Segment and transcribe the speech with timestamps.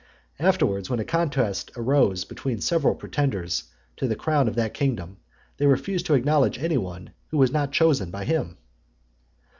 [0.39, 3.65] Afterwards, when a contest arose between several pretenders
[3.97, 5.17] to the crown of that kingdom,
[5.57, 8.57] they refused to acknowledge any one who was not chosen by him.